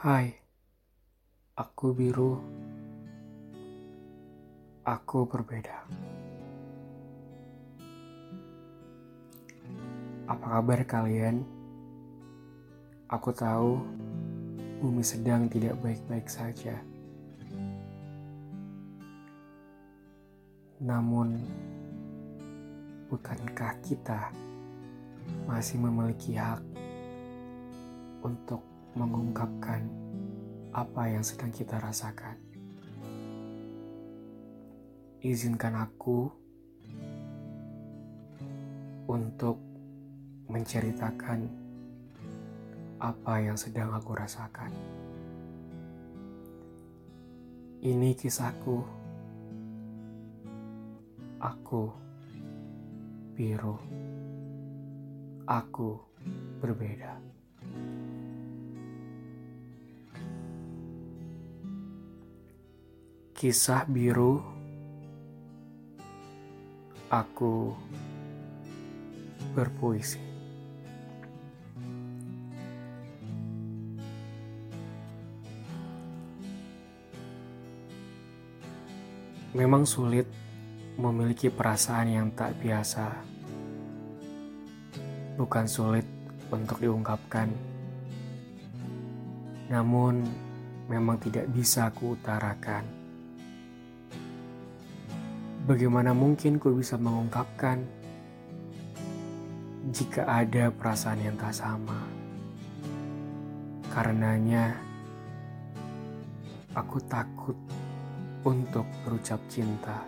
[0.00, 0.32] Hai,
[1.60, 2.40] aku biru.
[4.80, 5.84] Aku berbeda.
[10.24, 11.44] Apa kabar kalian?
[13.12, 13.76] Aku tahu
[14.80, 16.80] bumi sedang tidak baik-baik saja.
[20.80, 21.44] Namun,
[23.12, 24.32] bukankah kita
[25.44, 26.64] masih memiliki hak
[28.24, 29.86] untuk mengungkapkan
[30.74, 32.34] apa yang sedang kita rasakan.
[35.20, 36.30] Izinkan aku
[39.10, 39.60] untuk
[40.50, 41.46] menceritakan
[43.00, 44.72] apa yang sedang aku rasakan.
[47.80, 48.84] Ini kisahku.
[51.40, 51.88] Aku
[53.32, 53.80] biru.
[55.48, 55.96] Aku
[56.60, 57.16] berbeda.
[63.40, 64.36] Kisah biru
[67.08, 67.72] Aku
[69.56, 70.20] berpuisi.
[79.56, 80.28] Memang sulit
[81.00, 83.08] memiliki perasaan yang tak biasa.
[85.40, 86.04] Bukan sulit
[86.52, 87.48] untuk diungkapkan.
[89.72, 90.28] Namun
[90.92, 92.99] memang tidak bisa kuutarakan
[95.70, 97.78] Bagaimana mungkin ku bisa mengungkapkan
[99.94, 101.94] jika ada perasaan yang tak sama?
[103.94, 104.74] Karenanya,
[106.74, 107.54] aku takut
[108.42, 110.02] untuk berucap cinta.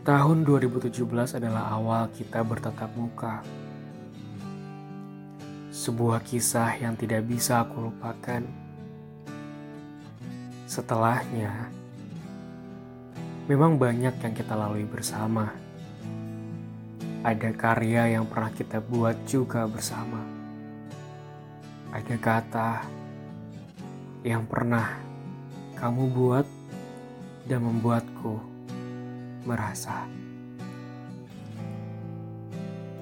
[0.00, 0.96] Tahun 2017
[1.36, 3.44] adalah awal kita bertatap muka.
[5.68, 8.64] Sebuah kisah yang tidak bisa aku lupakan
[10.66, 11.70] Setelahnya,
[13.46, 15.54] memang banyak yang kita lalui bersama.
[17.22, 20.26] Ada karya yang pernah kita buat juga bersama.
[21.94, 22.70] Ada kata
[24.26, 24.90] yang pernah
[25.78, 26.46] kamu buat
[27.46, 28.42] dan membuatku
[29.46, 30.02] merasa.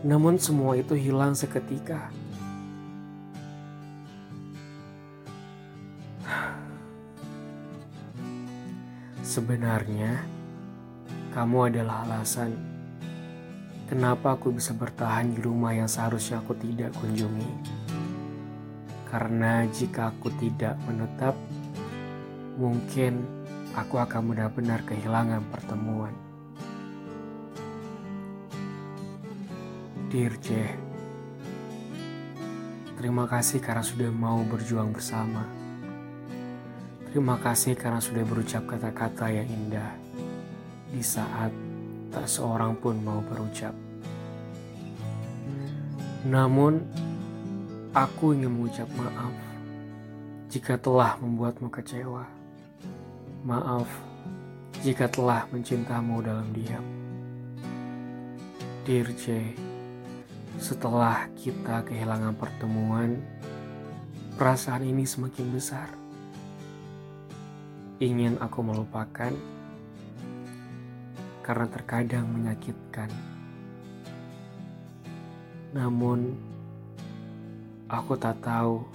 [0.00, 2.08] Namun semua itu hilang seketika.
[9.20, 10.24] Sebenarnya,
[11.36, 12.56] kamu adalah alasan
[13.90, 17.52] kenapa aku bisa bertahan di rumah yang seharusnya aku tidak kunjungi.
[19.10, 21.34] Karena jika aku tidak menetap,
[22.56, 23.20] mungkin
[23.76, 26.14] aku akan benar-benar kehilangan pertemuan.
[30.10, 30.34] Dear
[32.98, 35.59] terima kasih karena sudah mau berjuang bersama.
[37.10, 39.98] Terima kasih karena sudah berucap kata-kata yang indah
[40.94, 41.50] di saat
[42.14, 43.74] tak seorang pun mau berucap.
[46.22, 46.78] Namun,
[47.90, 49.34] aku ingin mengucap maaf
[50.54, 52.30] jika telah membuatmu kecewa.
[53.42, 53.90] Maaf
[54.86, 56.86] jika telah mencintamu dalam diam.
[58.86, 59.50] Dear J,
[60.62, 63.18] setelah kita kehilangan pertemuan,
[64.38, 65.90] perasaan ini semakin besar
[68.00, 69.28] ingin aku melupakan
[71.44, 73.12] karena terkadang menyakitkan.
[75.76, 76.32] Namun,
[77.92, 78.88] aku tak tahu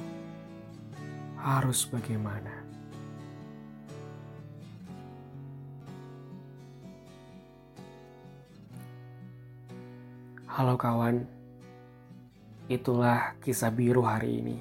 [1.37, 2.65] harus bagaimana.
[10.49, 11.29] Halo kawan,
[12.65, 14.57] itulah kisah biru hari ini.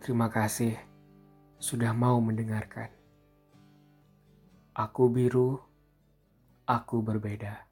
[0.00, 0.72] Terima kasih
[1.60, 2.99] sudah mau mendengarkan.
[4.70, 5.58] Aku biru,
[6.66, 7.69] aku berbeda.